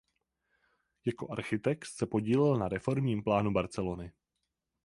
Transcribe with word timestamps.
Jako 1.05 1.31
architekt 1.31 1.85
se 1.85 2.05
podílel 2.07 2.57
na 2.57 2.67
reformním 2.67 3.23
plánu 3.23 3.51
Barcelony. 3.51 4.11